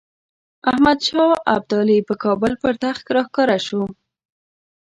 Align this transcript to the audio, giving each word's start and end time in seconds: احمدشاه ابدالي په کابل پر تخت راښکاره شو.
احمدشاه 0.71 1.31
ابدالي 1.55 1.99
په 2.07 2.13
کابل 2.23 2.51
پر 2.61 2.73
تخت 2.83 3.05
راښکاره 3.15 3.57
شو. 3.67 3.83